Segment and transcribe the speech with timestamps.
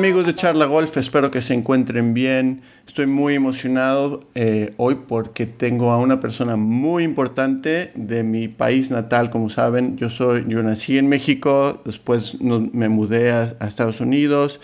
[0.00, 2.62] Amigos de Charla Golf, espero que se encuentren bien.
[2.86, 8.90] Estoy muy emocionado eh, hoy porque tengo a una persona muy importante de mi país
[8.90, 9.98] natal, como saben.
[9.98, 14.58] Yo, soy, yo nací en México, después me mudé a, Estados Unidos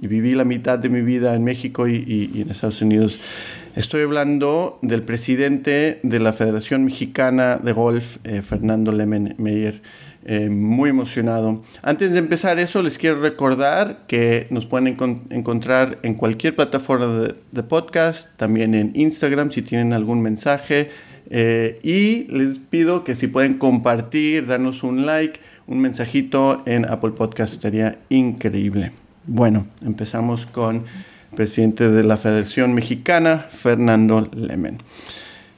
[0.00, 3.20] y viví la mitad de mi vida en México y, en Estados Unidos.
[3.74, 9.82] Estoy hablando del presidente de la Federación Mexicana de Golf, eh, Fernando Lemen Meyer.
[10.28, 11.62] Eh, muy emocionado.
[11.82, 14.88] Antes de empezar eso, les quiero recordar que nos pueden
[15.30, 20.90] encontrar en cualquier plataforma de, podcast, también en Instagram si tienen algún mensaje.
[21.30, 27.12] Eh, y les pido que si pueden compartir, darnos un like, un mensajito en Apple
[27.12, 28.90] Podcast, estaría increíble.
[29.28, 30.86] Bueno, empezamos con
[31.30, 34.82] el presidente de la Federación Mexicana, Fernando Lemen.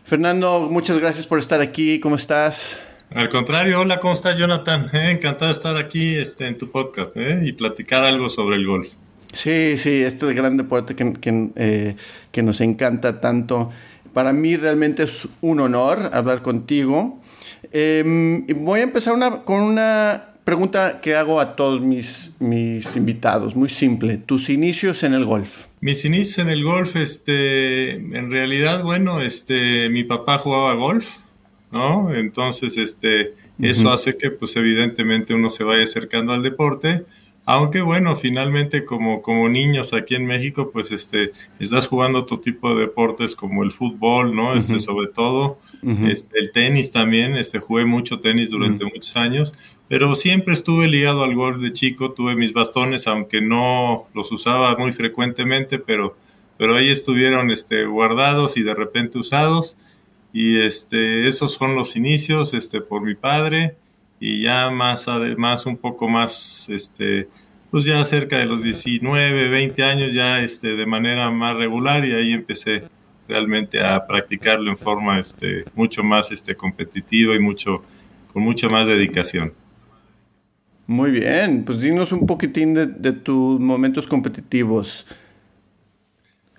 [0.04, 2.00] Fernando, muchas gracias por estar aquí.
[2.00, 2.78] ¿Cómo estás?
[3.14, 4.90] Al contrario, hola, ¿cómo estás, Jonathan?
[4.92, 8.66] Eh, encantado de estar aquí este, en tu podcast eh, y platicar algo sobre el
[8.66, 8.90] golf.
[9.32, 11.96] Sí, sí, este gran deporte que, que, eh,
[12.30, 13.70] que, nos encanta tanto.
[14.12, 17.20] Para mí realmente es un honor hablar contigo.
[17.72, 23.56] Em, voy a empezar una, con una pregunta que hago a todos mis, mis invitados,
[23.56, 24.18] muy simple.
[24.18, 25.64] ¿Tus inicios en el golf?
[25.80, 31.16] Mis inicios en el golf, este, en realidad, bueno, este, mi papá jugaba golf.
[31.70, 32.14] ¿No?
[32.14, 37.04] Entonces, este, eso hace que, pues, evidentemente uno se vaya acercando al deporte,
[37.50, 42.74] aunque, bueno, finalmente, como, como niños aquí en México, pues, este, estás jugando otro tipo
[42.74, 44.54] de deportes como el fútbol, ¿no?
[44.54, 49.54] Este, sobre todo, este, el tenis también, este, jugué mucho tenis durante muchos años,
[49.88, 54.76] pero siempre estuve ligado al golf de chico, tuve mis bastones, aunque no los usaba
[54.76, 56.18] muy frecuentemente, pero,
[56.58, 59.78] pero ahí estuvieron, este, guardados y de repente usados,
[60.32, 63.76] y este, esos son los inicios este, por mi padre
[64.20, 67.28] y ya más, además un poco más, este,
[67.70, 72.12] pues ya cerca de los 19, 20 años ya este, de manera más regular y
[72.12, 72.84] ahí empecé
[73.28, 77.84] realmente a practicarlo en forma este, mucho más este, competitiva y mucho,
[78.32, 79.52] con mucha más dedicación.
[80.86, 85.06] Muy bien, pues dinos un poquitín de, de tus momentos competitivos.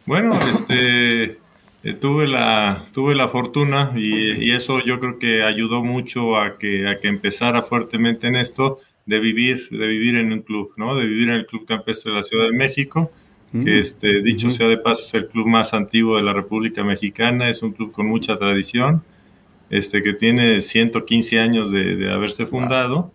[0.05, 1.39] Bueno, este
[1.83, 6.87] eh, tuve, la, tuve la fortuna y, eso yo creo que ayudó mucho a que,
[6.87, 10.95] a que empezara fuertemente en esto de vivir, de vivir en un club, ¿no?
[10.95, 13.11] De vivir en el Club Campestre de la Ciudad de México,
[13.51, 13.67] que mm.
[13.67, 17.63] este, dicho sea de paso es el club más antiguo de la República Mexicana, es
[17.63, 19.01] un club con mucha tradición,
[19.69, 23.11] este, que tiene 115 años de, de haberse fundado.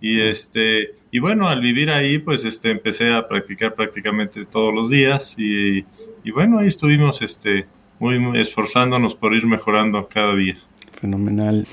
[0.00, 4.90] Y este, y bueno, al vivir ahí, pues este, empecé a practicar prácticamente todos los
[4.90, 5.84] días y,
[6.24, 7.66] y bueno, ahí estuvimos este,
[8.02, 10.58] muy, esforzándonos por ir mejorando cada día.
[11.00, 11.66] Fenomenal.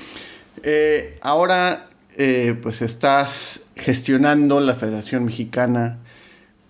[0.62, 5.98] Eh, ahora, eh, pues estás gestionando la Federación Mexicana.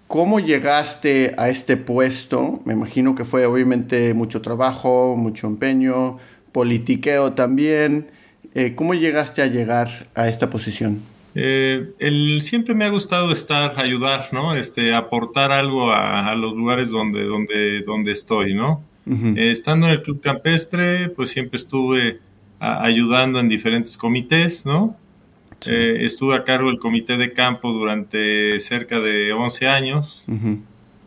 [0.07, 2.61] ¿Cómo llegaste a este puesto?
[2.65, 6.17] Me imagino que fue obviamente mucho trabajo, mucho empeño,
[6.53, 8.11] politiqueo también.
[8.55, 11.03] Eh, ¿Cómo llegaste a llegar a esta posición?
[11.33, 14.57] el, siempre me ha gustado estar, ayudar, ¿no?
[14.57, 18.90] Este, aportar algo a, a, los lugares donde, donde, donde estoy, ¿no?
[19.07, 22.21] Eh, estando en el Club Campestre, pues siempre estuve
[22.61, 24.97] ayudando en diferentes comités, ¿no?
[25.67, 30.25] Eh, estuve a cargo del comité de campo durante cerca de 11 años.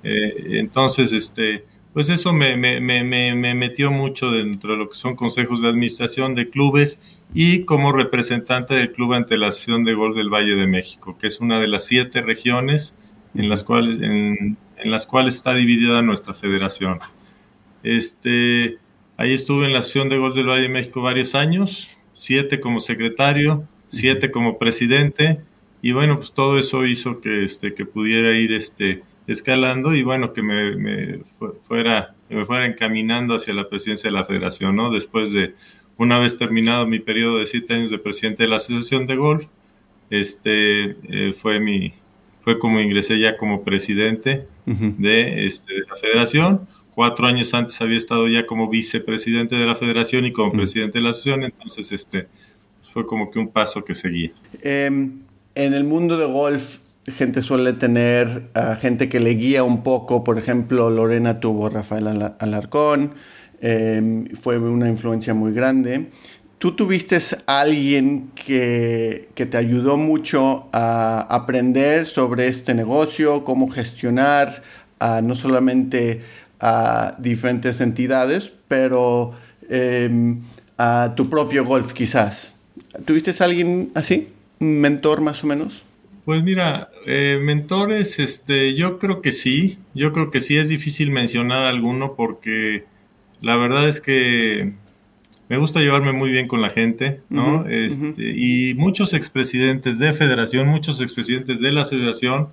[0.04, 4.96] Eh, entonces, este, pues eso me, me, me, me, metió mucho dentro de lo que
[4.96, 7.00] son consejos de administración de clubes
[7.34, 11.28] y como representante del Club ante la Asociación de Gol del Valle de México, que
[11.28, 12.96] es una de las siete regiones
[13.34, 17.00] en las cuales, en, en las cuales está dividida nuestra federación.
[17.84, 18.78] Este,
[19.18, 22.80] ahí estuve en la Asociación de Gol del Valle de México varios años, siete como
[22.80, 25.42] secretario, siete como presidente,
[25.82, 30.32] y bueno, pues todo eso hizo que, este, que pudiera ir este, escalando y bueno,
[30.32, 31.20] que me,
[31.68, 34.90] fuera, me fuera encaminando hacia la presidencia de la federación, ¿no?
[34.92, 35.54] Después de,
[35.98, 39.46] una vez terminado mi periodo de siete años de presidente de la Asociación de Golf,
[40.10, 41.94] este, eh, fue mi,
[42.42, 47.98] fue como ingresé ya como presidente de, este, de la federación cuatro años antes había
[47.98, 52.28] estado ya como vicepresidente de la federación y como presidente de la asociación, entonces este
[52.82, 54.32] fue como que un paso que seguía.
[54.62, 55.22] Em,
[55.56, 60.24] en el mundo de golf, gente suele tener a gente que le guía un poco,
[60.24, 62.08] por ejemplo, Lorena tuvo Rafael
[62.40, 63.14] Alarcón,
[63.62, 66.10] em, fue una influencia muy grande.
[66.60, 73.70] ¿Tú tuviste a alguien que, que, te ayudó mucho a aprender sobre este negocio, cómo
[73.70, 74.62] gestionar,
[74.98, 76.22] a no solamente
[76.66, 79.34] a diferentes entidades, pero
[79.70, 80.40] em,
[80.78, 82.56] a tu propio golf quizás.
[83.04, 84.30] ¿Tuviste a alguien así?
[84.62, 85.84] ¿Un mentor más o menos?
[86.24, 91.12] Pues mira, eh, mentores, este, yo creo que sí, yo creo que sí es difícil
[91.12, 92.86] mencionar alguno porque
[93.42, 94.72] la verdad es que
[95.50, 97.66] me gusta llevarme muy bien con la gente, ¿no?
[97.68, 102.48] este, Y muchos expresidentes de federación, muchos expresidentes de la asociación,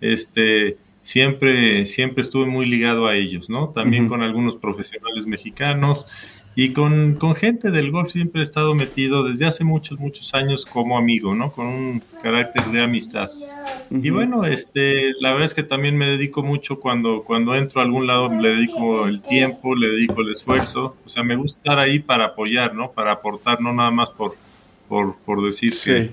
[0.00, 3.68] este, siempre, siempre estuve muy ligado a ellos, ¿no?
[3.68, 6.06] También con algunos profesionales mexicanos
[6.54, 10.66] y con, con, gente del golf siempre he estado metido desde hace muchos, muchos años
[10.66, 11.50] como amigo, ¿no?
[11.50, 13.30] Con un carácter de amistad.
[13.90, 17.84] Y bueno, este, la verdad es que también me dedico mucho cuando, cuando entro a
[17.84, 20.96] algún lado, le dedico el tiempo, le dedico el esfuerzo.
[21.06, 22.92] O sea, me gusta estar ahí para apoyar, ¿no?
[22.92, 24.36] Para aportar, no nada más por,
[24.88, 26.10] por, por decir que,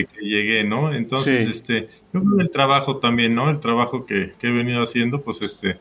[0.00, 0.92] que, llegué, ¿no?
[0.92, 3.50] Entonces, este, yo creo que el trabajo también, ¿no?
[3.50, 5.78] El trabajo que, que, he venido haciendo, pues, este,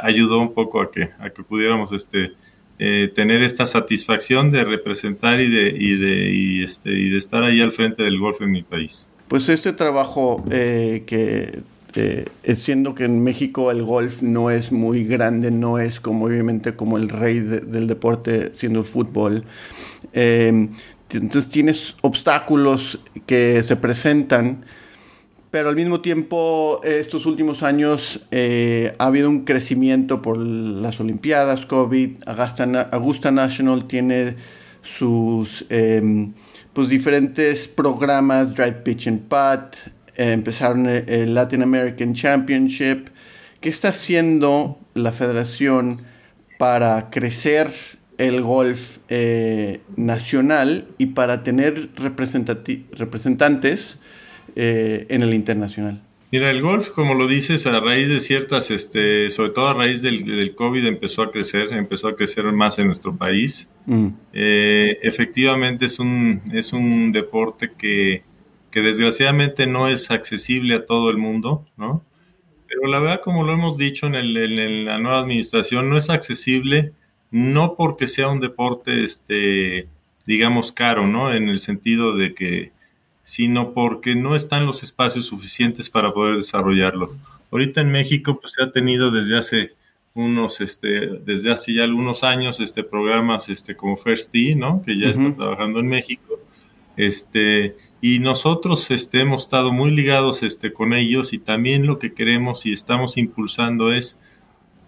[0.00, 2.32] ayudó un poco a que, a que pudiéramos, este,
[2.78, 7.42] eh, tener esta satisfacción de representar y de, y de, y este, y de estar
[7.42, 9.08] ahí al frente del golf en mi país.
[9.26, 11.58] Pues este trabajo eh, que
[11.96, 16.76] eh, siendo que en México el golf no es muy grande, no es como obviamente
[16.76, 19.44] como el rey del deporte siendo el fútbol.
[21.10, 24.64] Entonces tienes obstáculos que se presentan
[25.50, 31.64] pero al mismo tiempo estos últimos años eh, ha habido un crecimiento por las Olimpiadas,
[31.64, 32.18] COVID,
[32.92, 34.36] Augusta, National tiene
[34.82, 36.34] sus em,
[36.74, 43.08] pues diferentes programas, Drive Pitch and eh, empezaron el Latin American Championship.
[43.60, 45.96] ¿Qué está haciendo la federación
[46.58, 53.98] para crecer el golf eh, nacional y para tener representantes
[54.56, 56.02] eh, en el internacional?
[56.30, 60.02] Mira, el golf, como lo dices, a raíz de ciertas, este, sobre todo a raíz
[60.02, 63.70] del, del COVID, empezó a crecer, empezó a crecer más en nuestro país.
[63.86, 64.08] Mm.
[64.34, 68.24] Eh, efectivamente es un, es un deporte que,
[68.70, 72.04] que, desgraciadamente no es accesible a todo el mundo, ¿no?
[72.68, 76.10] Pero la verdad, como lo hemos dicho en, el, en la nueva administración, no es
[76.10, 76.92] accesible
[77.30, 79.88] no porque sea un deporte, este,
[80.26, 81.34] digamos, caro, ¿no?
[81.34, 82.72] En el sentido de que
[83.28, 87.14] sino porque no están los espacios suficientes para poder desarrollarlo.
[87.52, 89.72] Ahorita en México pues se ha tenido desde hace
[90.14, 94.82] unos este desde hace ya algunos años este programas este como First Tee, ¿no?
[94.82, 96.40] que ya está trabajando en México.
[96.96, 102.14] Este y nosotros este hemos estado muy ligados este con ellos y también lo que
[102.14, 104.16] queremos y estamos impulsando es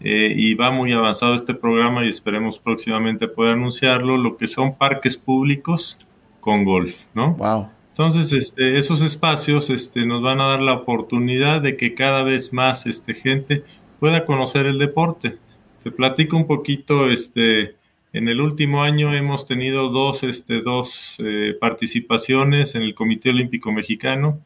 [0.00, 4.75] eh, y va muy avanzado este programa y esperemos próximamente poder anunciarlo, lo que son
[4.76, 5.99] parques públicos
[6.41, 7.35] con golf, ¿no?
[7.35, 7.69] Wow.
[7.91, 12.52] Entonces, este, esos espacios este, nos van a dar la oportunidad de que cada vez
[12.52, 13.62] más este, gente
[13.99, 15.37] pueda conocer el deporte.
[15.85, 17.76] Te platico un poquito, este,
[18.14, 23.70] en el último año hemos tenido dos, este, dos eh, participaciones en el Comité Olímpico
[23.70, 24.41] Mexicano,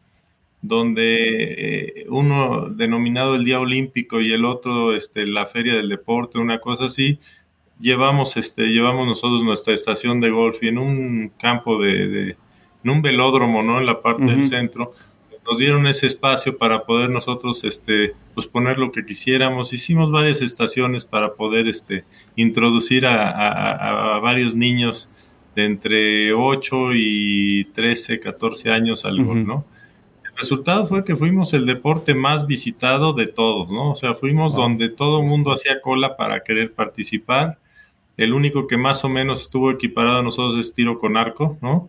[0.67, 6.39] donde eh, uno denominado el Día Olímpico y el otro este, la Feria del Deporte,
[6.39, 7.19] una cosa así,
[7.81, 12.37] llevamos, este, llevamos nosotros nuestra estación de golf y en un campo de
[12.85, 13.81] en un velódromo, ¿no?
[13.81, 14.93] En la parte del centro.
[15.47, 19.73] Nos dieron ese espacio para poder nosotros, este, pues poner lo que quisiéramos.
[19.73, 22.05] Hicimos varias estaciones para poder, este,
[22.37, 25.11] introducir a, varios niños
[25.55, 29.65] de entre 8 y 13, 14 años al ¿no?
[30.35, 33.93] El resultado fue que fuimos el deporte más visitado de todos, ¿no?
[33.93, 37.59] O sea, fuimos donde todo el mundo hacía cola para querer participar.
[38.17, 41.89] El único que más o menos estuvo equiparado a nosotros es tiro con arco, ¿no?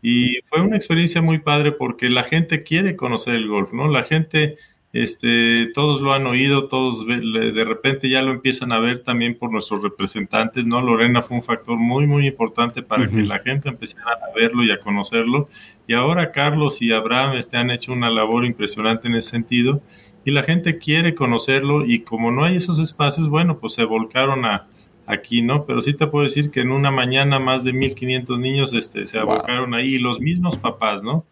[0.00, 3.88] Y fue una experiencia muy padre porque la gente quiere conocer el golf, ¿no?
[3.88, 4.58] La gente,
[4.92, 9.50] este, todos lo han oído, todos de repente ya lo empiezan a ver también por
[9.50, 10.82] nuestros representantes, ¿no?
[10.82, 14.70] Lorena fue un factor muy, muy importante para que la gente empezara a verlo y
[14.70, 15.48] a conocerlo.
[15.86, 19.82] Y ahora Carlos y Abraham este, han hecho una labor impresionante en ese sentido.
[20.24, 24.44] Y la gente quiere conocerlo y como no hay esos espacios, bueno, pues se volcaron
[24.44, 24.66] a,
[25.06, 25.64] aquí, ¿no?
[25.66, 29.18] Pero sí te puedo decir que en una mañana más de 1500 niños este, se
[29.18, 31.24] abocaron ahí, los mismos papás, ¿no?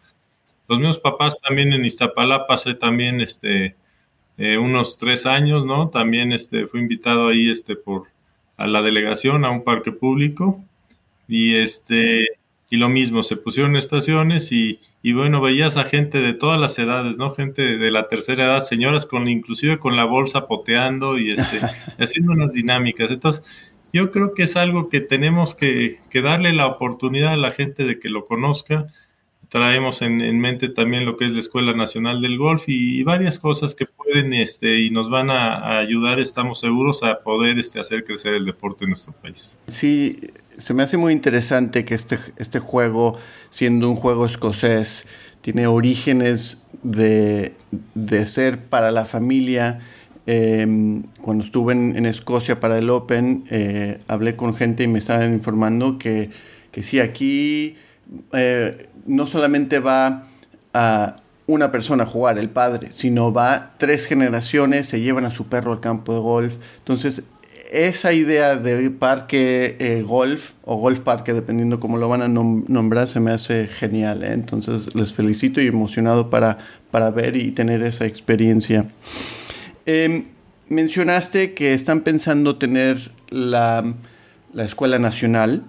[0.67, 3.75] Los mismos papás también en Iztapalapa pasé también este,
[4.37, 5.89] eh, unos tres años, ¿no?
[5.89, 8.07] También este, fui invitado ahí este, por,
[8.57, 10.63] a la delegación, a un parque público,
[11.27, 12.27] y este,
[12.71, 16.79] y lo mismo, se pusieron estaciones y, y, bueno, veías a gente de todas las
[16.79, 17.31] edades, ¿no?
[17.31, 21.59] Gente de la tercera edad, señoras con inclusive con la bolsa poteando y este,
[21.99, 23.11] haciendo unas dinámicas.
[23.11, 23.43] Entonces,
[23.91, 27.83] yo creo que es algo que tenemos que, que, darle la oportunidad a la gente
[27.83, 28.87] de que lo conozca.
[29.51, 33.37] Traemos en, en, mente también lo que es la Escuela Nacional del Golf y, varias
[33.37, 38.05] cosas que pueden este, y nos van a, ayudar, estamos seguros, a poder este, hacer
[38.05, 39.59] crecer el deporte en nuestro país.
[39.67, 40.21] Sí,
[40.57, 43.17] se me hace muy interesante que este, este juego,
[43.49, 45.05] siendo un juego escocés,
[45.41, 47.53] tiene orígenes de,
[48.27, 49.81] ser para la familia.
[50.27, 55.33] Em, cuando estuve en, Escocia para el Open, eh, hablé con gente y me estaban
[55.33, 56.29] informando que,
[56.71, 57.75] que sí, aquí
[58.33, 60.23] eh, no solamente va
[60.73, 61.17] a
[61.47, 65.73] una persona a jugar, el padre, sino va tres generaciones, se llevan a su perro
[65.73, 66.55] al campo de golf.
[66.79, 67.23] Entonces,
[67.71, 73.07] esa idea de parque eh, golf o golf parque, dependiendo cómo lo van a nombrar,
[73.07, 74.23] se me hace genial.
[74.23, 74.33] ¿eh?
[74.33, 76.57] Entonces les felicito y emocionado para,
[76.91, 78.87] para ver y tener esa experiencia.
[79.85, 80.25] Em,
[80.67, 83.93] mencionaste que están pensando tener la,
[84.53, 85.63] la Escuela Nacional.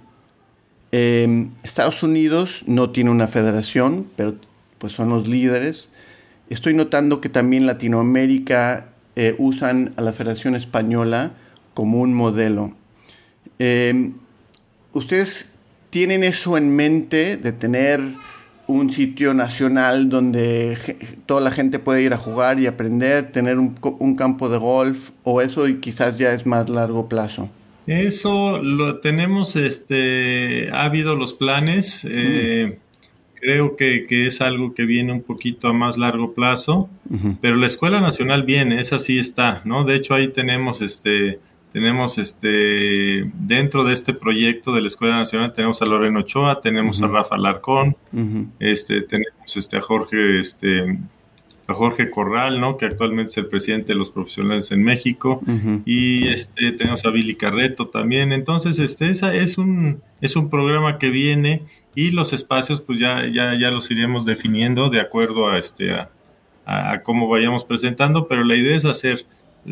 [0.92, 4.34] Em, Estados Unidos no tiene una federación, pero
[4.78, 5.88] pues son los líderes.
[6.50, 11.32] Estoy notando que también Latinoamérica eh, usan a la Federación Española
[11.74, 12.74] como un modelo.
[13.58, 14.14] Em,
[14.92, 15.52] ¿Ustedes
[15.88, 18.00] tienen eso en mente de tener
[18.66, 20.76] un sitio nacional donde
[21.26, 25.40] toda la gente puede ir a jugar y aprender, tener un, campo de golf o
[25.40, 27.48] eso y quizás ya es más largo plazo?
[27.86, 32.06] Eso lo tenemos, este, ha habido los planes.
[32.08, 32.78] Eh,
[33.42, 36.88] creo que, es algo que viene un poquito a más largo plazo,
[37.40, 39.84] pero la Escuela Nacional viene, esa sí está, ¿no?
[39.84, 41.40] De hecho ahí tenemos este
[41.72, 47.02] tenemos este dentro de este proyecto de la Escuela Nacional tenemos a Loreno Ochoa, tenemos
[47.02, 47.96] a Rafa Larcón,
[48.60, 50.98] este tenemos este a Jorge este
[51.66, 52.76] a Jorge Corral, ¿no?
[52.76, 55.40] que actualmente es el presidente de los profesionales en México
[55.84, 58.32] y este tenemos a Billy Carreto también.
[58.32, 61.62] Entonces, este esa es un es un programa que viene
[61.94, 66.10] y los espacios pues ya ya ya los iremos definiendo de acuerdo a este a,
[66.64, 69.24] a cómo vayamos presentando, pero la idea es hacer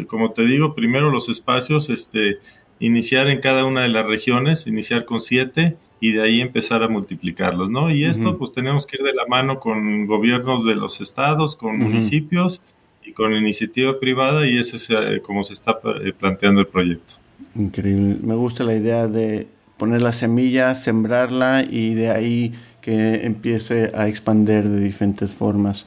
[0.06, 2.38] como te digo, primero los espacios, este,
[2.78, 6.88] iniciar en cada una de las regiones, iniciar con siete y de ahí empezar a
[6.88, 7.90] multiplicarlos, ¿no?
[7.90, 11.78] Y esto pues tenemos que ir de la mano con gobiernos de los estados, con
[11.78, 12.62] municipios
[13.04, 17.14] y con iniciativa privada y eso es eh, como se está eh, planteando el proyecto.
[17.54, 23.92] Increíble, me gusta la idea de poner la semilla, sembrarla y de ahí que empiece
[23.94, 25.86] a expandir de diferentes formas.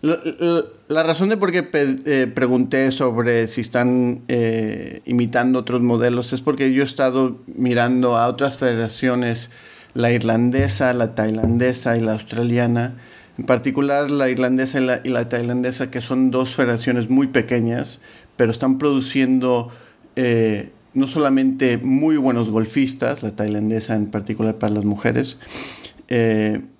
[0.00, 6.40] La, razón de por qué eh, pregunté sobre si están eh, imitando otros modelos es
[6.40, 9.50] porque yo he estado mirando a otras federaciones,
[9.94, 12.94] la irlandesa, la tailandesa y la australiana,
[13.38, 18.00] en particular la irlandesa y la, tailandesa, que son dos federaciones muy pequeñas,
[18.36, 19.72] pero están produciendo
[20.14, 25.38] eh, no solamente muy buenos golfistas, la tailandesa en particular para las mujeres,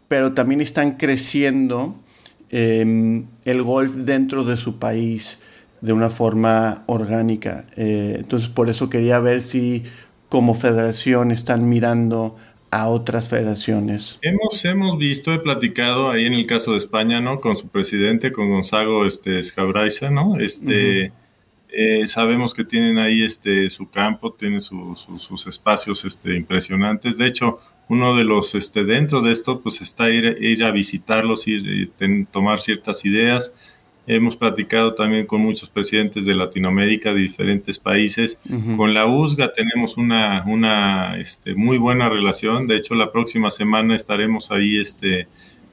[0.09, 1.97] pero también están creciendo
[2.51, 5.39] Em, el golf dentro de su país
[5.83, 7.67] de una forma orgánica.
[7.77, 9.85] Eh, entonces por eso quería ver si
[10.29, 12.37] como federación están mirando
[12.71, 14.19] a otras federaciones.
[14.23, 17.41] Hemos, hemos visto, he platicado ahí en el caso de España, ¿no?
[17.41, 20.39] Con su presidente, con Gonzalo este, Escabraiza, ¿no?
[20.39, 21.13] Este,
[21.71, 27.17] eh, sabemos que tienen ahí este, su campo, tienen sus espacios este, impresionantes.
[27.17, 31.49] De hecho, uno de los, este, dentro de esto, pues está ir, ir a visitarlos,
[31.49, 33.55] ir, eh, tomar ciertas ideas.
[34.07, 38.41] Hemos platicado también con muchos presidentes de Latinoamérica, de diferentes países.
[38.77, 42.67] Con la USGA tenemos una, una este, muy buena relación.
[42.67, 45.29] De hecho, la próxima semana estaremos ahí este,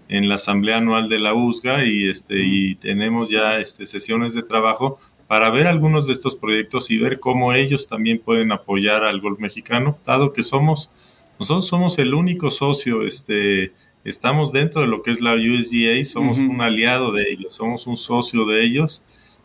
[0.09, 4.43] en la Asamblea Anual de la USGA y, este, y tenemos ya este, sesiones de
[4.43, 9.21] trabajo para ver algunos de estos proyectos y ver cómo ellos también pueden apoyar al
[9.21, 10.91] golf mexicano, dado que somos
[11.39, 13.73] nosotros somos el único socio, este,
[14.03, 17.97] estamos dentro de lo que es la USDA, somos un aliado de ellos, somos un
[17.97, 19.03] socio de ellos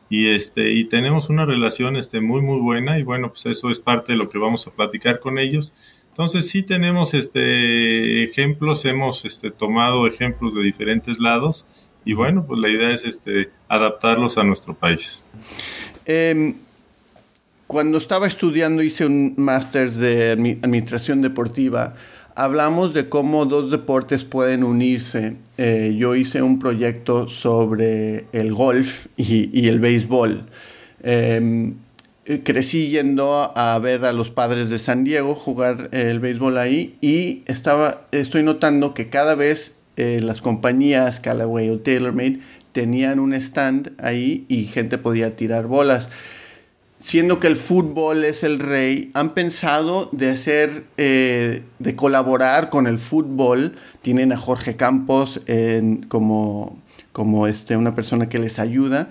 [0.09, 3.79] y este y tenemos una relación este muy muy buena y bueno, pues eso es
[3.79, 5.73] parte de lo que vamos a platicar con ellos.
[6.11, 11.67] Entonces sí tenemos este ejemplos, hemos este tomado ejemplos de diferentes lados
[12.05, 15.25] y bueno, pues la idea es este adaptarlos a nuestro país.
[16.05, 16.55] Em,
[17.71, 21.95] cuando estaba estudiando hice un máster de administración deportiva.
[22.35, 25.37] Hablamos de cómo dos deportes pueden unirse.
[25.57, 30.47] Eh, yo hice un proyecto sobre el golf y, el béisbol.
[31.05, 31.77] Em,
[32.43, 37.45] crecí yendo a ver a los padres de San Diego jugar el béisbol ahí y
[37.47, 42.41] estaba, estoy notando que cada vez eh, las compañías Callaway o TaylorMade
[42.73, 46.09] tenían un stand ahí y gente podía tirar bolas
[47.01, 52.87] siendo que el fútbol es el rey, han pensado de hacer, eh, de colaborar con
[52.87, 53.73] el fútbol.
[54.03, 55.41] Tienen a Jorge Campos
[56.09, 56.79] como,
[57.13, 59.11] como este, una persona que les ayuda.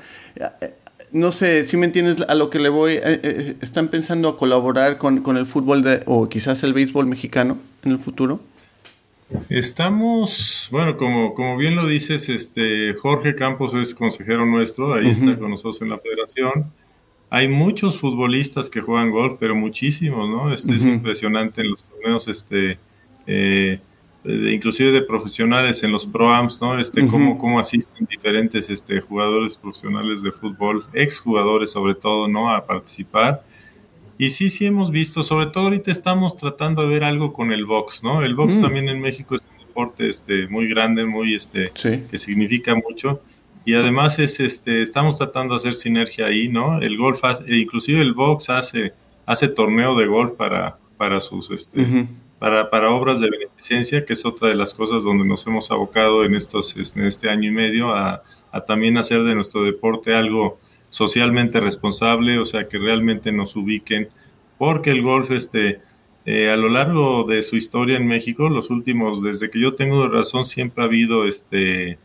[1.11, 2.93] no sé si me entiendes a lo que le voy.
[2.93, 7.07] Eh, eh, ¿Están pensando a colaborar con, con el fútbol de, o quizás el béisbol
[7.07, 8.39] mexicano en el futuro?
[9.49, 15.37] Estamos, bueno, como, como bien lo dices, este Jorge Campos es consejero nuestro, ahí está
[15.37, 16.71] con nosotros en la federación.
[17.31, 20.51] Hay muchos futbolistas que juegan golf, pero muchísimos, ¿no?
[20.51, 22.79] Este es impresionante en los torneos, este,
[23.27, 23.79] eh,
[24.23, 26.79] inclusive de profesionales en los proams, ¿no?
[26.79, 32.51] Este, cómo, cómo asisten diferentes este, jugadores profesionales de fútbol, exjugadores sobre todo, ¿no?
[32.51, 33.43] A participar.
[34.17, 37.65] Y sí, sí hemos visto, sobre todo ahorita estamos tratando de ver algo con el
[37.65, 38.23] box, ¿no?
[38.23, 38.61] El box mm.
[38.61, 43.21] también en México es un deporte este, muy grande, muy, este, que significa mucho.
[43.65, 46.79] Y además es, este, estamos tratando de hacer sinergia ahí, ¿no?
[46.79, 48.93] El golf, hace, e inclusive el box hace,
[49.25, 52.07] hace torneo de golf para, para sus, este,
[52.39, 56.23] para, para obras de beneficencia, que es otra de las cosas donde nos hemos abocado
[56.23, 60.59] en estos, en este año y medio a, a también hacer de nuestro deporte algo
[60.89, 64.09] socialmente responsable, o sea, que realmente nos ubiquen,
[64.57, 65.81] porque el golf, este,
[66.25, 70.07] eh, a lo largo de su historia en México, los últimos, desde que yo tengo
[70.07, 71.97] razón, siempre ha habido este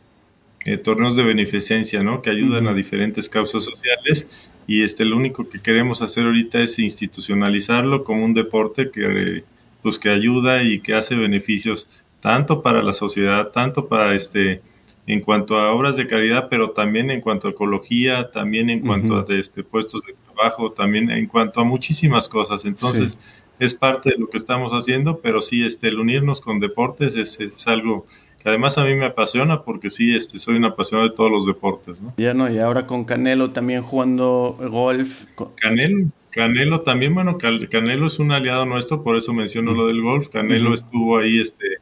[0.65, 2.23] eh, torneos de beneficencia, ¿no?
[2.23, 4.29] Que ayudan a diferentes causas sociales
[4.67, 9.45] y este, lo único que queremos hacer ahorita es institucionalizarlo como un deporte que,
[9.83, 11.89] pues, que ayuda y que hace beneficios
[12.21, 14.63] tanto para la sociedad, tanto para este
[15.07, 19.19] en cuanto a obras de caridad, pero también en cuanto a ecología, también en cuanto
[19.19, 22.65] a este, puestos de trabajo, también en cuanto a muchísimas cosas.
[22.65, 23.19] Entonces,
[23.59, 27.39] es parte de lo que estamos haciendo, pero sí, este, el unirnos con deportes es,
[27.39, 28.07] es, algo
[28.45, 31.47] que además a mí me apasiona porque sí, este, soy un apasionado de todos los
[31.47, 32.03] deportes.
[32.03, 32.13] ¿no?
[32.19, 35.25] Ya no, y ahora con Canelo también jugando golf.
[35.57, 36.11] Canelo.
[36.29, 40.29] Canelo también, bueno, Canelo es un aliado nuestro, por eso menciono lo del golf.
[40.29, 41.79] Canelo estuvo ahí este,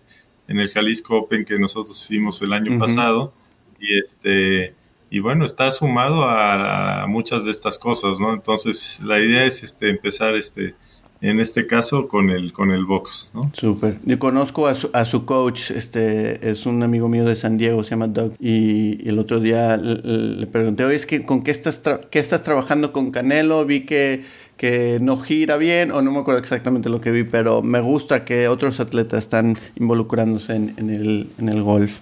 [0.46, 3.34] en el Jalisco Open que nosotros hicimos el año pasado.
[3.80, 4.74] Y este
[5.10, 8.32] y bueno, está sumado a, muchas de estas cosas, ¿no?
[8.32, 10.74] Entonces, la idea es este empezar este
[11.22, 13.50] en este caso con el con el box, ¿no?
[13.54, 13.98] Súper.
[14.04, 17.84] Yo conozco a su, a su, coach, este es un amigo mío de San Diego,
[17.84, 21.80] se llama Doug, y, el otro día le, pregunté, oye, es que con qué estás
[22.10, 24.24] qué estás trabajando con Canelo, vi que
[24.56, 28.24] que no gira bien, o no me acuerdo exactamente lo que vi, pero me gusta
[28.24, 31.98] que otros atletas están involucrándose en, el, golf.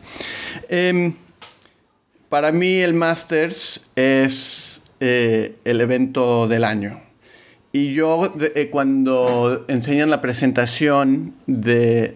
[0.68, 1.14] Em,
[2.28, 7.09] para mí el Masters es eh, el evento del año.
[7.72, 12.14] Y yo eh, cuando enseñan la presentación de,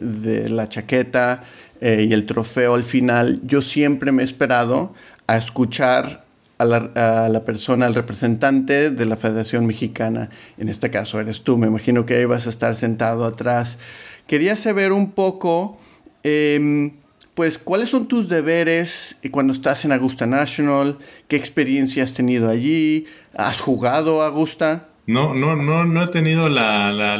[0.50, 1.44] la chaqueta
[1.80, 4.94] eh, y el trofeo al final, yo siempre me he esperado
[5.28, 6.24] a escuchar
[6.58, 10.30] a la, persona, al representante de la Federación Mexicana.
[10.58, 13.78] En este caso eres tú, me imagino que ahí vas a estar sentado atrás.
[14.26, 15.78] Quería saber un poco,
[16.22, 16.92] em,
[17.34, 23.06] pues, cuáles son tus deberes cuando estás en Augusta National, qué experiencia has tenido allí,
[23.34, 24.88] ¿has jugado a Augusta?
[25.06, 27.18] No, no, no, no he tenido la, la,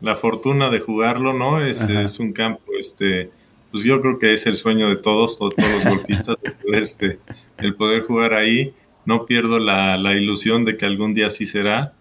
[0.00, 1.60] la, fortuna de jugarlo, ¿no?
[1.64, 3.30] Es, es, un campo, este,
[3.72, 7.18] pues yo creo que es el sueño de todos, todos, los golfistas, de poder, este,
[7.58, 8.74] el poder jugar ahí.
[9.04, 11.94] No pierdo la, ilusión de que algún día sí será.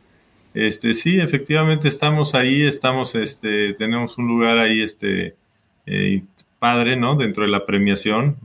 [0.54, 5.36] Este, sí, efectivamente estamos ahí, estamos, este, tenemos un lugar ahí, este,
[5.88, 6.22] eh,
[6.60, 7.16] padre, ¿no?
[7.16, 8.38] Dentro de la premiación.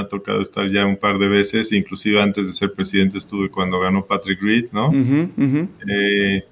[0.00, 3.50] Me ha tocado estar ya un par de veces, inclusive antes de ser presidente estuve
[3.50, 4.92] cuando ganó Patrick Reed, ¿no?
[5.88, 6.44] Eh,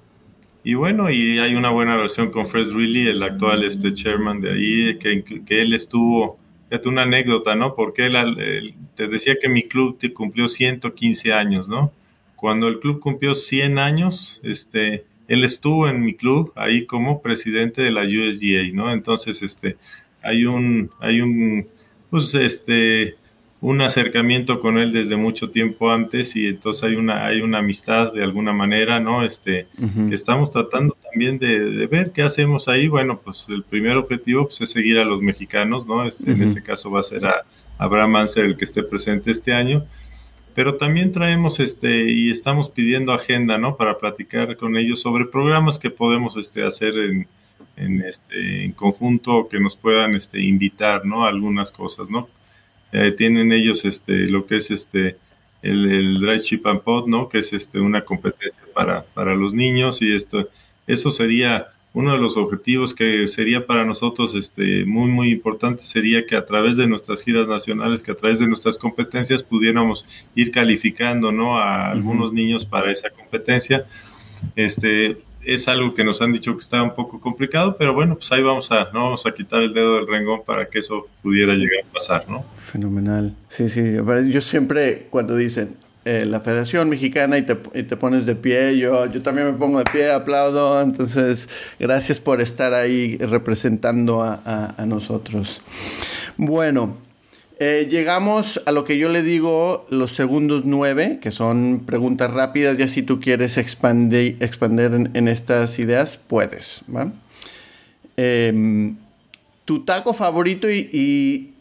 [0.63, 4.51] y bueno, y hay una buena relación con Fred Reilly, el actual este chairman de
[4.51, 7.73] ahí, que, que él estuvo Fíjate una anécdota, ¿no?
[7.73, 11.91] Porque él, te decía que mi club te cumplió 115 años, ¿no?
[12.35, 17.81] Cuando el club cumplió 100 años, este, él estuvo en mi club ahí como presidente
[17.81, 18.93] de la USGA, ¿no?
[18.93, 19.77] Entonces, este,
[20.21, 21.67] hay un, hay un,
[22.11, 23.15] pues, este,
[23.61, 28.13] un acercamiento con él desde mucho tiempo antes y entonces hay una, hay una amistad
[28.13, 29.23] de alguna manera, ¿no?
[29.25, 29.67] Este,
[30.07, 32.87] que estamos tratando también de, ver qué hacemos ahí.
[32.87, 36.05] Bueno, pues el primer objetivo pues, es seguir a los mexicanos, ¿no?
[36.05, 37.43] Este, En este caso va a ser a
[37.77, 39.85] Abraham Anser el que esté presente este año.
[40.55, 43.75] Pero también traemos este y estamos pidiendo agenda, ¿no?
[43.75, 47.27] Para platicar con ellos sobre programas que podemos este, hacer en,
[47.75, 51.25] en, este, en conjunto que nos puedan este, invitar, ¿no?
[51.25, 52.29] Algunas cosas, ¿no?
[52.91, 55.17] Eh, tienen ellos este, lo que es este,
[55.61, 57.29] el, el, Dry Chip and Pod, ¿no?
[57.29, 60.49] Que es este, una competencia para, para los niños y esto,
[60.87, 66.25] eso sería uno de los objetivos que sería para nosotros este, muy, muy importante, sería
[66.25, 70.51] que a través de nuestras giras nacionales, que a través de nuestras competencias pudiéramos ir
[70.51, 71.57] calificando, ¿no?
[71.57, 73.85] A algunos niños para esa competencia.
[74.55, 78.31] Este, es algo que nos han dicho que está un poco complicado, pero bueno, pues
[78.31, 81.53] ahí vamos a, no vamos a quitar el dedo del rengón para que eso pudiera
[81.53, 82.45] llegar a pasar, ¿no?
[82.55, 83.35] Fenomenal.
[83.47, 83.95] Sí, sí,
[84.29, 88.77] yo siempre cuando dicen eh, la Federación Mexicana y te, pones de pie.
[88.77, 90.81] Yo, yo también me pongo de pie, aplaudo.
[90.81, 95.61] Entonces, gracias por estar ahí representando a, nosotros.
[96.37, 96.97] Bueno,
[97.59, 102.77] eh, llegamos a lo que yo le digo los segundos nueve, que son preguntas rápidas.
[102.77, 106.81] Ya si tú quieres expandir, expander en, estas ideas, puedes.
[108.17, 108.95] Em,
[109.65, 111.53] tu taco favorito y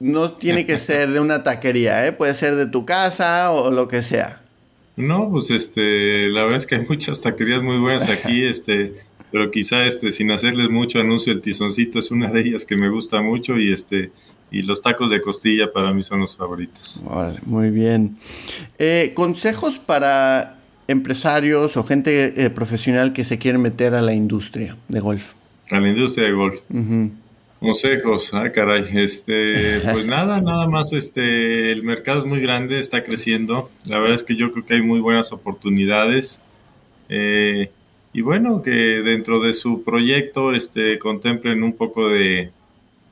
[0.00, 2.12] no tiene que ser de una taquería, ¿eh?
[2.12, 4.42] Puede ser de tu casa o lo que sea.
[4.96, 8.94] No, pues este, la verdad es que hay muchas taquerías muy buenas aquí, este,
[9.30, 12.88] pero quizá este, sin hacerles mucho anuncio, el tizoncito es una de ellas que me
[12.88, 14.10] gusta mucho y este,
[14.50, 17.02] y los tacos de costilla para mí son los favoritos.
[17.04, 18.16] Vale, muy bien.
[18.78, 24.76] Eh, consejos para empresarios o gente eh, profesional que se quieren meter a la industria
[24.88, 25.32] de golf.
[25.70, 26.60] A la industria de golf.
[27.60, 33.02] Consejos, ah, caray, este, pues nada, nada más, este, el mercado es muy grande, está
[33.02, 36.40] creciendo, la verdad es que yo creo que hay muy buenas oportunidades,
[37.08, 37.72] eh,
[38.12, 42.52] y bueno, que dentro de su proyecto, este, contemplen un poco de,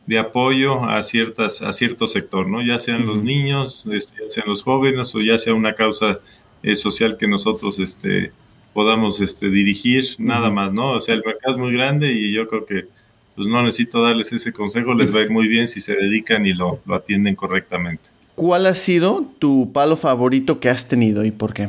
[0.07, 2.62] de apoyo a ciertas, a cierto sector, ¿no?
[2.62, 6.21] Ya sean los niños, este, ya sean los jóvenes, o ya sea una causa
[6.62, 8.33] eh, social que nosotros, este,
[8.73, 10.92] podamos, este, dirigir, nada más, ¿no?
[10.92, 12.87] O sea, el mercado es muy grande y yo creo que
[13.35, 16.47] pues no necesito darles ese consejo, les va a ir muy bien si se dedican
[16.47, 18.03] y lo, atienden correctamente.
[18.35, 21.69] ¿Cuál ha sido tu palo favorito que has tenido y por qué?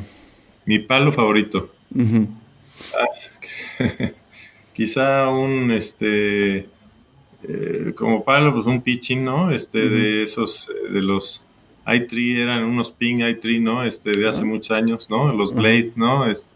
[0.65, 1.69] Mi palo favorito.
[2.93, 3.83] Ah,
[4.73, 6.69] quizá un, este,
[7.43, 9.51] eh, como palo, pues un pitching, ¿no?
[9.51, 11.43] Este, de esos, eh, de los
[11.85, 13.83] i3, eran unos ping i3, ¿no?
[13.83, 15.31] Este, de hace muchos años, ¿no?
[15.33, 16.25] Los Blade, ¿no?
[16.25, 16.47] Este,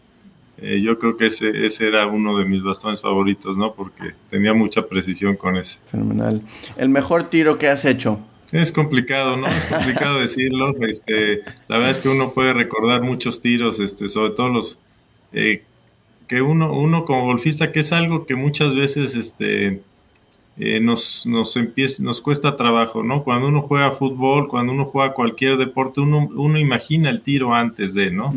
[0.58, 3.74] eh, yo creo que ese, ese era uno de mis bastones favoritos, ¿no?
[3.74, 5.78] Porque tenía mucha precisión con ese.
[5.90, 6.42] Fenomenal.
[6.76, 8.20] ¿El mejor tiro que has hecho?
[8.52, 9.46] Es complicado, ¿no?
[9.46, 10.74] Es complicado decirlo.
[10.86, 14.78] Este, la verdad es que uno puede recordar muchos tiros, este, sobre todo los
[15.32, 15.64] eh,
[16.28, 19.82] que uno, uno como golfista, que es algo que muchas veces este,
[20.58, 23.24] eh, nos, nos, empieza, nos cuesta trabajo, ¿no?
[23.24, 27.94] Cuando uno juega fútbol, cuando uno juega cualquier deporte, uno, uno imagina el tiro antes
[27.94, 28.34] de, ¿no?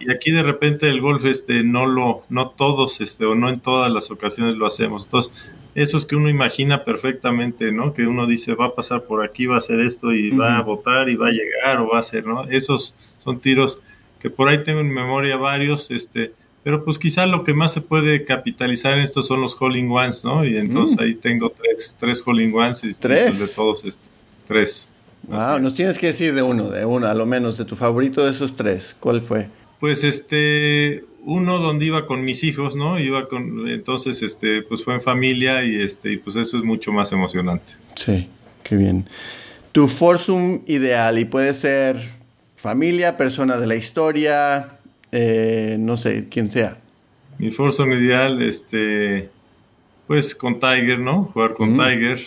[0.00, 3.60] y aquí de repente el golf este no lo no todos este o no en
[3.60, 5.04] todas las ocasiones lo hacemos.
[5.04, 5.32] Entonces
[5.74, 9.46] eso es que uno imagina perfectamente no que uno dice va a pasar por aquí
[9.46, 12.00] va a hacer esto y va a votar y va a llegar o va a
[12.00, 13.80] hacer no esos son tiros
[14.18, 17.80] que por ahí tengo en memoria varios este pero pues quizá lo que más se
[17.80, 20.44] puede capitalizar en esto son los Holling Ones, ¿no?
[20.44, 21.02] Y entonces mm.
[21.02, 22.82] ahí tengo tres, tres Holling Ones.
[23.00, 23.38] ¿Tres?
[23.38, 24.02] De todos, este,
[24.46, 24.90] tres.
[25.22, 28.24] Wow, nos tienes que decir de uno, de uno, a lo menos, de tu favorito
[28.24, 28.96] de esos tres.
[28.98, 29.48] ¿Cuál fue?
[29.78, 32.98] Pues este, uno donde iba con mis hijos, ¿no?
[32.98, 36.92] Iba con, entonces, este, pues fue en familia y este, y pues eso es mucho
[36.92, 37.72] más emocionante.
[37.94, 38.28] Sí,
[38.62, 39.08] qué bien.
[39.72, 42.20] Tu Forsum ideal y puede ser
[42.56, 44.79] familia, persona de la historia,
[45.12, 46.78] eh, no sé, quién sea.
[47.38, 49.30] Mi Forsum ideal, este,
[50.06, 51.24] pues con Tiger, ¿no?
[51.24, 52.20] Jugar con Tiger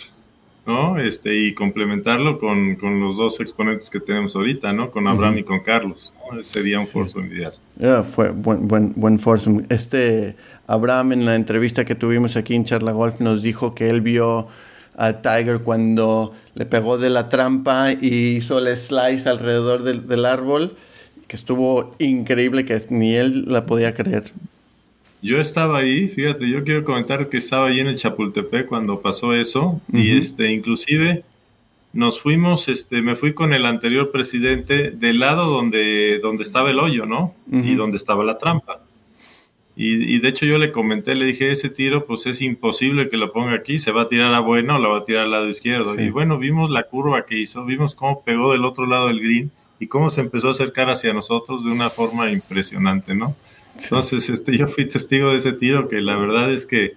[0.66, 0.98] ¿no?
[0.98, 4.90] Este, y complementarlo con, los dos exponentes que tenemos ahorita, ¿no?
[4.90, 6.12] Con Abraham y con Carlos.
[6.40, 7.54] sería un Forsum ideal.
[8.04, 9.20] fue buen, buen, buen
[9.68, 14.00] Este Abraham en la entrevista que tuvimos aquí en Charla Golf nos dijo que él
[14.00, 14.48] vio
[14.96, 20.24] a Tiger cuando le pegó de la trampa y hizo el slice alrededor del, del
[20.24, 20.76] árbol,
[21.26, 24.32] que estuvo increíble, que ni él la podía creer.
[25.22, 29.32] Yo estaba ahí, fíjate, yo quiero comentar que estaba ahí en el Chapultepec cuando pasó
[29.32, 31.24] eso y este inclusive
[31.94, 36.78] nos fuimos, este, me fui con el anterior presidente del lado donde, donde estaba el
[36.78, 37.34] hoyo, ¿no?
[37.50, 38.82] Y donde estaba la trampa.
[39.76, 43.32] Y, de hecho yo le comenté, le dije, ese tiro pues es imposible que lo
[43.32, 45.48] ponga aquí, se va a tirar a bueno o la va a tirar al lado
[45.48, 46.00] izquierdo.
[46.00, 49.50] Y bueno, vimos la curva que hizo, vimos cómo pegó del otro lado del green
[49.84, 53.36] y cómo se empezó a acercar hacia nosotros de una forma impresionante, ¿no?
[53.78, 56.94] Entonces, este, yo fui testigo de ese tiro que la verdad es que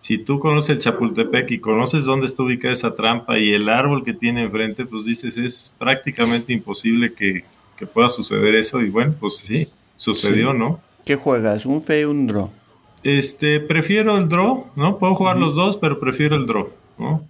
[0.00, 4.04] si tú conoces el Chapultepec y conoces dónde está ubicada esa trampa y el árbol
[4.04, 7.44] que tiene enfrente, pues dices, es prácticamente imposible que,
[7.92, 8.80] pueda suceder eso.
[8.80, 10.80] Y bueno, pues sí, sucedió, ¿no?
[11.04, 11.66] ¿Qué juegas?
[11.66, 12.50] ¿Un fe y un draw?
[13.02, 14.98] Este, prefiero el draw, ¿no?
[14.98, 17.28] Puedo jugar los dos, pero prefiero el draw, ¿no?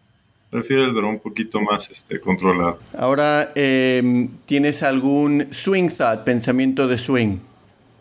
[0.55, 2.79] Prefiero el draw un poquito más este, controlado.
[2.97, 7.39] Ahora, em, ¿tienes algún swing thought, pensamiento de swing?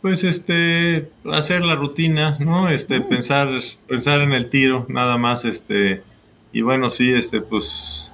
[0.04, 2.70] Pues este, hacer la rutina, ¿no?
[2.70, 3.10] Este, mm.
[3.10, 3.50] pensar,
[3.88, 6.04] pensar en el tiro, nada más, este,
[6.52, 8.14] y bueno, sí, este, pues,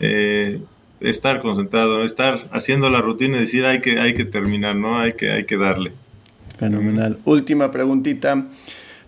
[0.00, 0.58] eh,
[1.00, 5.00] estar concentrado, estar haciendo la rutina y decir hay que, hay que terminar, ¿no?
[5.00, 5.92] Hay que, hay que darle.
[6.58, 7.18] Fenomenal.
[7.26, 8.46] Última preguntita.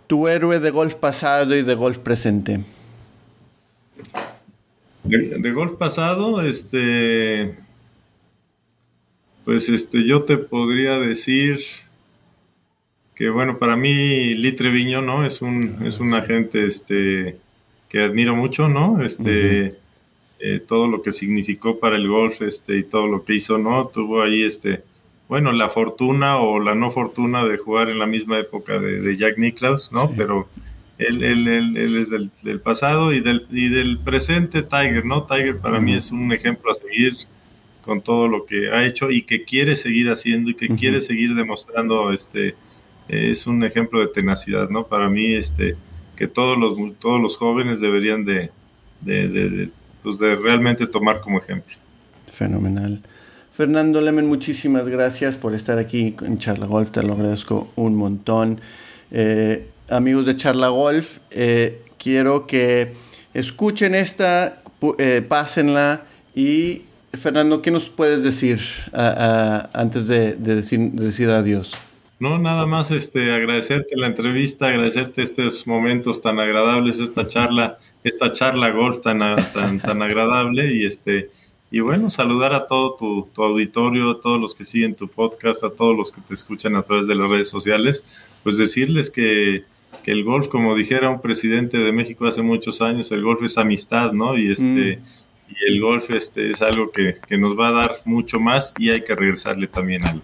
[0.07, 2.61] Tu héroe de golf pasado y de golf presente.
[5.09, 7.57] De, de golf pasado, este
[9.44, 11.59] Pues este, yo te podría decir
[13.18, 15.27] que bueno, para mí Litre Viño, ¿no?
[15.27, 17.37] Es un, es un agente este,
[17.88, 19.03] que admiro mucho, ¿no?
[19.03, 19.75] Este,
[20.38, 23.88] eh, todo lo que significó para el golf, este, y todo lo que hizo, ¿no?
[23.88, 24.85] Tuvo ahí, este,
[25.29, 29.37] bueno, la fortuna o la no fortuna de jugar en la misma época de, Jack
[29.37, 30.12] Nicklaus, ¿no?
[30.16, 30.49] Pero
[30.99, 35.25] él, él, él, él es del, del, pasado y del, y del presente Tiger, ¿no?
[35.25, 37.15] Tiger para mí es un ejemplo a seguir
[37.83, 41.35] con todo lo que ha hecho y que quiere seguir haciendo y que quiere seguir
[41.35, 42.55] demostrando, este,
[43.09, 44.87] es un ejemplo de tenacidad, ¿no?
[44.87, 45.77] Para mí, este,
[46.17, 48.51] que todos los, todos los jóvenes deberían de,
[49.01, 49.71] de,
[50.03, 51.75] pues de realmente tomar como ejemplo.
[52.33, 53.01] Fenomenal.
[53.53, 58.61] Fernando Lemen, muchísimas gracias por estar aquí en Charla Golf, te lo agradezco un montón.
[59.11, 62.92] Eh, amigos de Charla Golf, eh, quiero que
[63.35, 64.62] escuchen esta,
[64.98, 66.03] eh, pásenla
[66.35, 68.61] y Fernando, ¿qué nos puedes decir
[68.92, 71.72] antes de, decir, de decir adiós?
[72.20, 78.33] No, nada más este, agradecerte la entrevista, agradecerte estos momentos tan agradables, esta charla, esta
[78.33, 79.20] charla golf tan,
[79.53, 81.31] tan, tan agradable y este
[81.70, 85.62] y bueno, saludar a todo tu, tu, auditorio, a todos los que siguen tu podcast,
[85.64, 88.03] a todos los que te escuchan a través de las redes sociales,
[88.42, 89.64] pues decirles que,
[90.03, 93.59] que el golf, como dijera un presidente de México hace muchos años, el golf es
[93.59, 94.37] amistad, ¿no?
[94.37, 94.65] Y este
[94.99, 95.03] mm.
[95.51, 98.91] y el golf este es algo que, que nos va a dar mucho más y
[98.91, 100.23] hay que regresarle también algo.